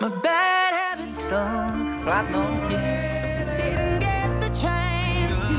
[0.00, 2.26] My bad habits sunk flat
[3.56, 5.54] Didn't get the chance to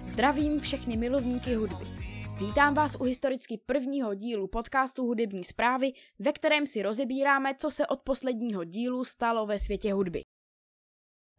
[0.00, 1.84] Zdravím všechny milovníky hudby.
[2.38, 7.86] Vítám vás u historicky prvního dílu podcastu Hudební zprávy, ve kterém si rozebíráme, co se
[7.86, 10.22] od posledního dílu stalo ve světě hudby.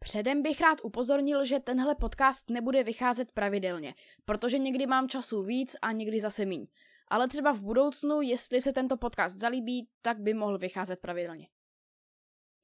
[0.04, 3.94] Předem bych rád upozornil, že tenhle podcast nebude vycházet pravidelně,
[4.24, 6.66] protože někdy mám času víc a někdy zase míň
[7.08, 11.48] ale třeba v budoucnu, jestli se tento podcast zalíbí, tak by mohl vycházet pravidelně.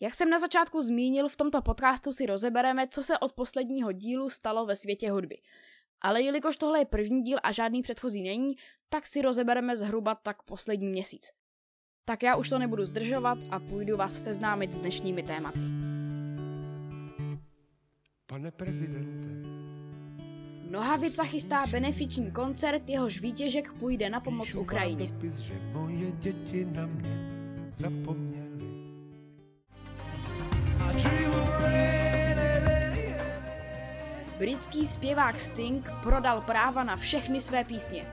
[0.00, 4.30] Jak jsem na začátku zmínil, v tomto podcastu si rozebereme, co se od posledního dílu
[4.30, 5.38] stalo ve světě hudby.
[6.00, 8.56] Ale jelikož tohle je první díl a žádný předchozí není,
[8.88, 11.28] tak si rozebereme zhruba tak poslední měsíc.
[12.04, 15.60] Tak já už to nebudu zdržovat a půjdu vás seznámit s dnešními tématy.
[18.26, 19.28] Pane prezidente,
[20.70, 25.06] Nohavica chystá benefiční koncert, jehož výtěžek půjde na pomoc Ukrajině.
[25.06, 28.40] Dopis, že moje děti na mě zapomněli.
[34.38, 38.04] Britský zpěvák Sting prodal práva na všechny své písně.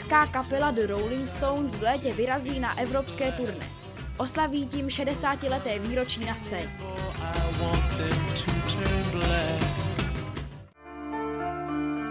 [0.00, 3.66] Britská kapela The Rolling Stones v létě vyrazí na evropské turné.
[4.16, 6.70] Oslaví tím 60-leté výročí na scéně.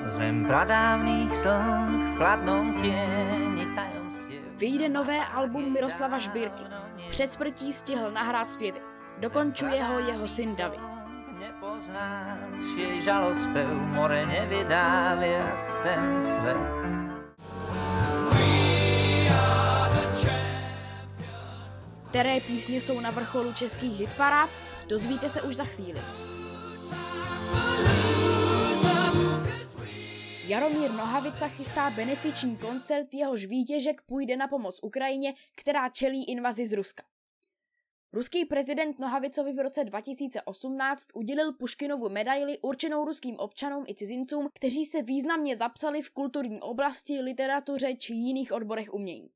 [0.05, 4.43] Zem pradávných song v chladnom tieni tajomstiev.
[4.57, 6.63] Vyjde nové album Miroslava Žbírky.
[7.09, 8.79] Před smrtí stihl nahrát zpěvy.
[9.19, 10.79] Dokončuje ho jeho syn David.
[11.39, 16.98] Nepoznáš jej žalospev, more nevydá viac ten svet.
[22.09, 24.49] Které písně jsou na vrcholu českých hitparád,
[24.87, 26.01] dozvíte se už za chvíli.
[30.47, 36.73] Jaromír Nohavica chystá benefiční koncert, jehož výtěžek půjde na pomoc Ukrajině, která čelí invazi z
[36.73, 37.03] Ruska.
[38.13, 44.85] Ruský prezident Nohavicovi v roce 2018 udělil Puškinovu medaili určenou ruským občanům i cizincům, kteří
[44.85, 49.29] se významně zapsali v kulturní oblasti, literatuře či jiných odborech umění.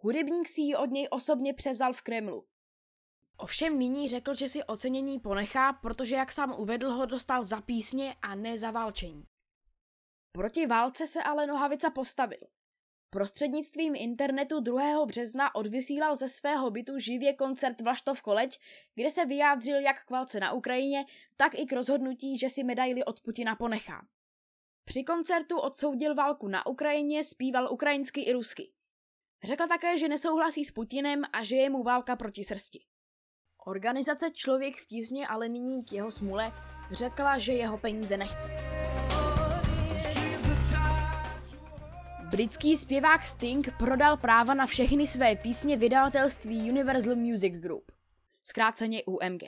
[0.00, 2.44] Hudebník si ji od něj osobně převzal v Kremlu.
[3.36, 8.14] Ovšem nyní řekl, že si ocenění ponechá, protože jak sám uvedl, ho dostal za písně
[8.22, 9.24] a ne za válčení.
[10.32, 12.38] Proti válce se ale Nohavica postavil.
[13.10, 15.06] Prostřednictvím internetu 2.
[15.06, 18.58] března odvysílal ze svého bytu živě koncert Vlaštov Koleď,
[18.94, 21.04] kde se vyjádřil jak k válce na Ukrajině,
[21.36, 24.06] tak i k rozhodnutí, že si medaily od Putina ponechá.
[24.84, 28.72] Při koncertu odsoudil válku na Ukrajině, zpíval ukrajinsky i rusky.
[29.44, 32.84] Řekla také, že nesouhlasí s Putinem a že je mu válka proti srsti.
[33.66, 36.52] Organizace Člověk v tísně ale nyní k jeho smule
[36.92, 38.48] řekla, že jeho peníze nechce.
[42.30, 47.92] Britský zpěvák Sting prodal práva na všechny své písně vydavatelství Universal Music Group,
[48.42, 49.42] zkráceně UMG.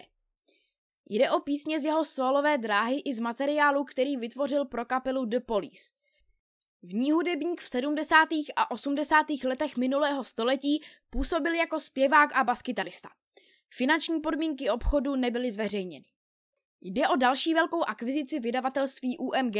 [1.09, 5.41] Jde o písně z jeho solové dráhy i z materiálu, který vytvořil pro kapelu The
[5.41, 5.93] Police.
[6.83, 8.29] V ní hudebník v 70.
[8.57, 9.27] a 80.
[9.45, 13.09] letech minulého století působil jako zpěvák a baskytarista.
[13.75, 16.05] Finanční podmínky obchodu nebyly zveřejněny.
[16.81, 19.57] Jde o další velkou akvizici vydavatelství UMG,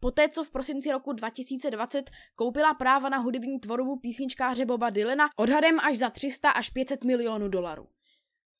[0.00, 5.80] poté co v prosinci roku 2020 koupila práva na hudební tvorbu písničkáře Boba Dylana odhadem
[5.80, 7.88] až za 300 až 500 milionů dolarů.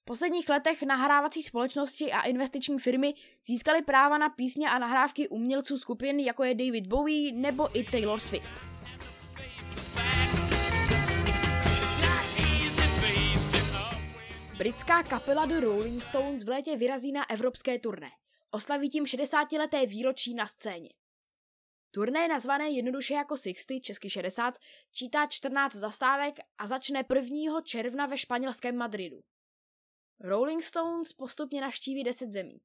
[0.03, 3.15] V posledních letech nahrávací společnosti a investiční firmy
[3.47, 8.21] získaly práva na písně a nahrávky umělců skupin jako je David Bowie nebo i Taylor
[8.21, 8.53] Swift.
[14.59, 18.11] Britská kapela The Rolling Stones v létě vyrazí na evropské turné.
[18.51, 20.91] Oslaví tím 60-leté výročí na scéně.
[21.91, 24.59] Turné nazvané jednoduše jako 60, česky 60,
[24.93, 27.61] čítá 14 zastávek a začne 1.
[27.65, 29.21] června ve španělském Madridu.
[30.21, 32.61] Rolling Stones postupně navštíví 10 zemí.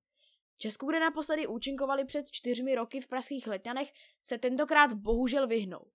[0.57, 3.91] Česku, kde naposledy účinkovali před čtyřmi roky v pražských letňanech,
[4.23, 5.85] se tentokrát bohužel vyhnou.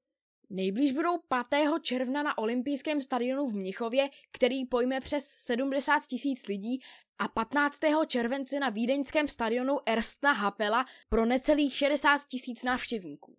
[0.50, 1.18] Nejblíž budou
[1.48, 1.68] 5.
[1.82, 6.80] června na olympijském stadionu v Mnichově, který pojme přes 70 tisíc lidí
[7.18, 7.78] a 15.
[8.06, 13.36] července na vídeňském stadionu Erstna Hapela pro necelých 60 tisíc návštěvníků.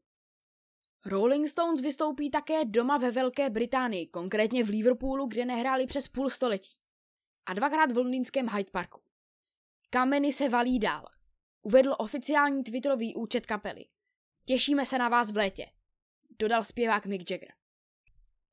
[1.06, 6.30] Rolling Stones vystoupí také doma ve Velké Británii, konkrétně v Liverpoolu, kde nehráli přes půl
[6.30, 6.82] století.
[7.45, 9.01] A dvakrát v londýnském Hyde Parku.
[9.90, 11.06] Kameny se valí dál.
[11.62, 13.86] Uvedl oficiální twitterový účet kapely.
[14.45, 15.66] Těšíme se na vás v létě
[16.40, 17.54] dodal zpěvák Mick Jagger.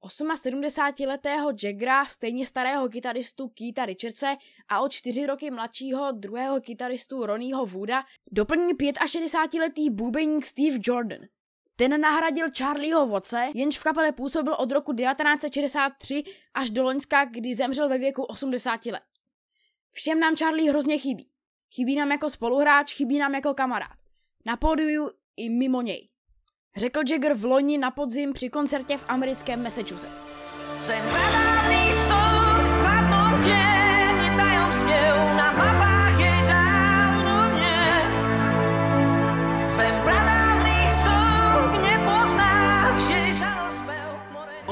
[0.06, 4.36] 78-letého Jaggera, stejně starého kytaristu Keita Richardse
[4.68, 11.20] a o čtyři roky mladšího druhého kytaristu Ronnieho Wooda doplní 65-letý bubeník Steve Jordan.
[11.80, 16.24] Ten nahradil Charlieho Watse, jenž v kapele působil od roku 1963
[16.54, 19.02] až do Loňska, kdy zemřel ve věku 80 let.
[19.92, 21.28] Všem nám Charlie hrozně chybí.
[21.74, 23.96] Chybí nám jako spoluhráč, chybí nám jako kamarád.
[24.46, 26.08] Na pódiu i mimo něj.
[26.76, 30.24] Řekl Jagger v loni na podzim při koncertě v americkém Massachusetts.
[30.80, 31.04] Jsem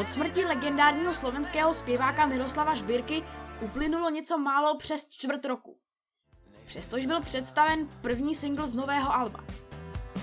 [0.09, 3.23] Od smrti legendárního slovenského zpěváka Miroslava Žbírky
[3.61, 5.77] uplynulo něco málo přes čtvrt roku.
[6.65, 9.45] Přestož byl představen první single z nového alba.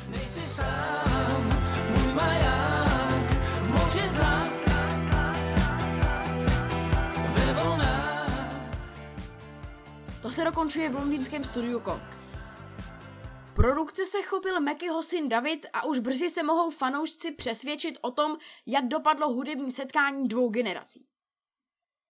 [0.07, 1.49] Nejsi sám,
[1.89, 4.43] můj maják, v moři zla,
[7.33, 8.55] ve vlnách.
[10.21, 12.24] To se dokončuje v londýnském studiu Kong.
[13.55, 18.37] Produkce se chopil Mekyho syn David a už brzy se mohou fanoušci přesvědčit o tom,
[18.65, 21.07] jak dopadlo hudební setkání dvou generací.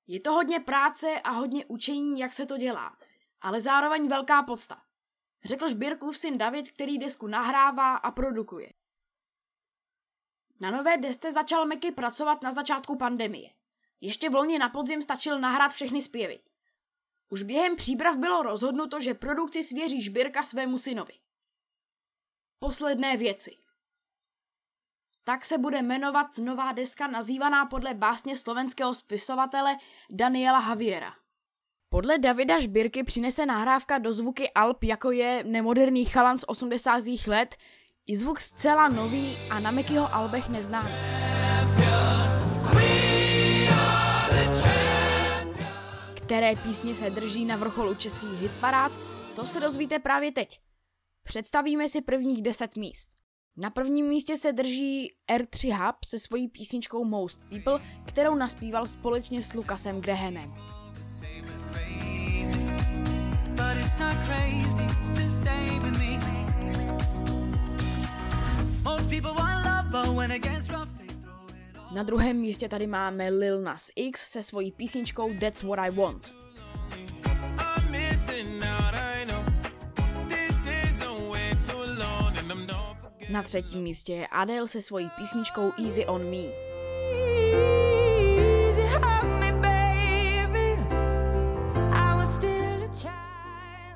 [0.08, 2.98] Je to hodně práce a hodně učení, jak se to dělá,
[3.42, 4.82] ale zároveň velká podsta.
[5.44, 8.74] Řekl Šbírkův syn David, který desku nahrává a produkuje.
[10.60, 13.50] Na nové desce začal Meky pracovat na začátku pandemie.
[14.02, 16.40] Ještě v loni na podzim stačil nahrát všechny zpěvy.
[17.30, 21.14] Už během příprav bylo rozhodnuto, že produkci svěří Žbírka svému synovi.
[22.60, 23.52] Posledné věci.
[25.24, 29.78] Tak se bude jmenovat nová deska nazývaná podle básně slovenského spisovatele
[30.10, 31.14] Daniela Haviera.
[31.90, 37.04] Podle Davida Žbírky přinese nahrávka do zvuky Alp, jako je nemoderný chalan z 80.
[37.28, 37.56] let,
[38.08, 40.92] i zvuk zcela nový a na Mekyho albech neznámý.
[46.16, 48.92] Které písně se drží na vrcholu českých hitparád,
[49.36, 50.65] to se dozvíte právě teď.
[51.28, 53.10] Představíme si prvních 10 míst.
[53.58, 59.42] Na prvním místě se drží R3 Hub se svojí písničkou Most People, kterou naspíval společně
[59.42, 60.54] s Lukasem Grahamem.
[71.96, 76.45] Na druhém místě tady máme Lil Nas X se svojí písničkou That's What I Want.
[83.30, 86.66] Na třetím místě je Adele se svojí písničkou Easy on Me.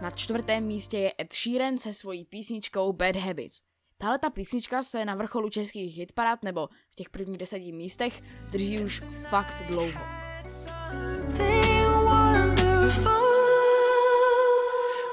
[0.02, 3.62] Na čtvrtém místě je Ed Sheeran se svojí písničkou Bad Habits.
[3.98, 8.22] Tahle ta písnička se na vrcholu českých hitparád nebo v těch prvních deseti místech
[8.52, 10.00] drží už fakt dlouho.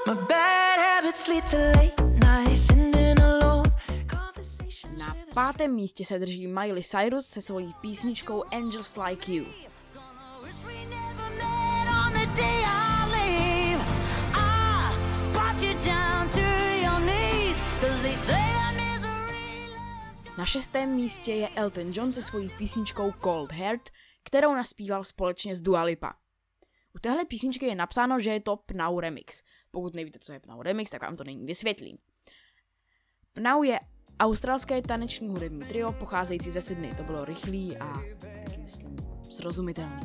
[0.07, 2.86] My bad habits lead to late nights and
[5.37, 9.45] pátém místě se drží Miley Cyrus se svojí písničkou Angels Like You.
[20.37, 23.89] Na šestém místě je Elton John se svojí písničkou Cold Heart,
[24.23, 26.13] kterou naspíval společně s Dua Lipa.
[26.95, 29.43] U téhle písničky je napsáno, že je to Pnau Remix.
[29.71, 31.97] Pokud nevíte, co je Pnau Remix, tak vám to není vysvětlím.
[33.33, 33.79] Pnau je
[34.19, 36.95] Australské taneční hudební trio pocházející ze Sydney.
[36.95, 38.95] To bylo rychlý a taky myslím
[39.29, 40.01] srozumitelný.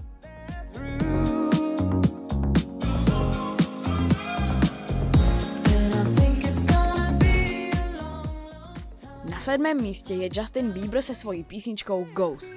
[9.31, 12.54] Na sedmém místě je Justin Bieber se svojí písničkou Ghost.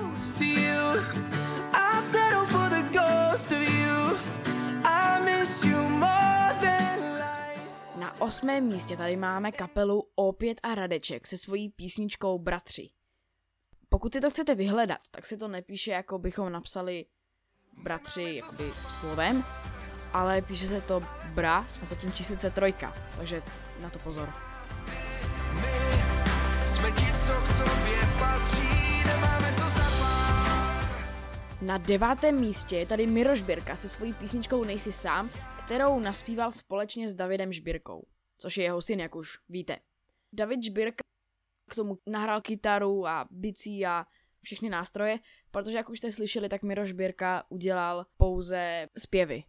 [0.00, 0.42] Ghost
[8.28, 12.90] osmém místě tady máme kapelu Opět a Radeček se svojí písničkou Bratři.
[13.88, 17.06] Pokud si to chcete vyhledat, tak si to nepíše, jako bychom napsali
[17.82, 19.44] bratři jakoby slovem,
[20.12, 21.00] ale píše se to
[21.34, 23.42] bra a zatím číslice trojka, takže
[23.80, 24.32] na to pozor.
[26.66, 29.62] jsme ti, co k sobě patří, nemáme to
[31.64, 35.30] Na devátém místě je tady Miroš Birka se svojí písničkou Nejsi sám,
[35.64, 38.04] kterou naspíval společně s Davidem Žbírkou
[38.38, 39.78] což je jeho syn, jak už víte.
[40.32, 41.02] David Žbírka
[41.70, 44.04] k tomu nahrál kytaru a bicí a
[44.42, 45.18] všechny nástroje,
[45.50, 49.44] protože jak už jste slyšeli, tak Miroš Birka udělal pouze zpěvy.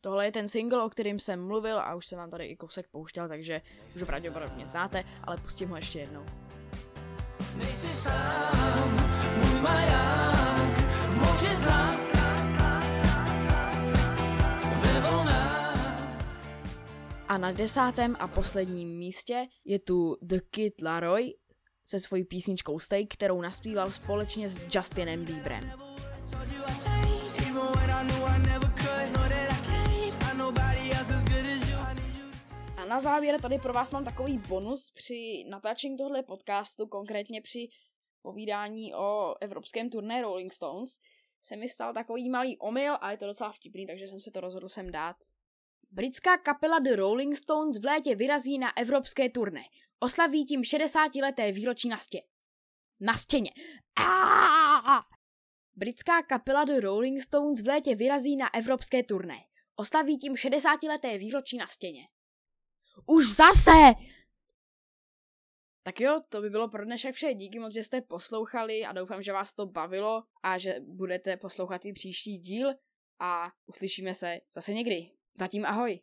[0.00, 2.88] Tohle je ten single, o kterým jsem mluvil a už jsem vám tady i kousek
[2.88, 3.60] pouštěl, takže
[3.94, 6.26] už ho pravděpodobně znáte, ale pustím ho ještě jednou.
[7.54, 8.96] Nejsi sám,
[9.36, 12.03] můj maják v moři zla.
[17.34, 21.34] A na desátém a posledním místě je tu The Kid Laroi
[21.86, 25.72] se svojí písničkou Stay, kterou naspíval společně s Justinem Bieberem.
[32.76, 37.68] A na závěr tady pro vás mám takový bonus při natáčení tohle podcastu, konkrétně při
[38.22, 40.98] povídání o evropském turné Rolling Stones,
[41.42, 44.40] se mi stal takový malý omyl a je to docela vtipný, takže jsem se to
[44.40, 45.16] rozhodl sem dát.
[45.94, 49.62] Britská kapela The Rolling Stones v létě vyrazí na evropské turné.
[50.00, 52.22] Oslaví tím 60-leté výročí na stě.
[53.00, 53.50] Na stěně.
[53.96, 55.02] Aaaa!
[55.74, 59.38] Britská kapela The Rolling Stones v létě vyrazí na evropské turné.
[59.76, 62.08] Oslaví tím 60-leté výročí na stěně.
[63.06, 63.92] Už zase!
[65.82, 67.34] Tak jo, to by bylo pro dnešek vše.
[67.34, 71.84] Díky moc, že jste poslouchali a doufám, že vás to bavilo a že budete poslouchat
[71.84, 72.74] i příští díl
[73.20, 75.13] a uslyšíme se zase někdy.
[75.34, 75.92] Zatím ahoj.